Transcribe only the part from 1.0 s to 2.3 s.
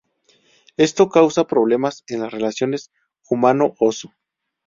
causa problemas en